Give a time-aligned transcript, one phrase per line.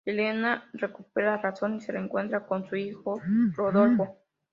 [0.03, 3.21] Elena recupera la razón y se reencuentra con su hijo
[3.55, 4.17] Rodolfo.